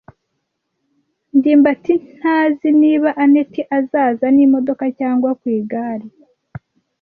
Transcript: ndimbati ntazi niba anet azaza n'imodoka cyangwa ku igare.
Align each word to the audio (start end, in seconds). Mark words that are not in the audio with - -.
ndimbati 1.37 1.93
ntazi 2.17 2.69
niba 2.81 3.09
anet 3.23 3.53
azaza 3.77 4.27
n'imodoka 4.35 4.85
cyangwa 4.99 5.29
ku 5.39 5.45
igare. 5.57 6.05